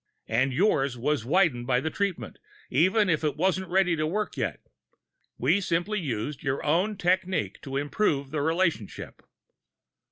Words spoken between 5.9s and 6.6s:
used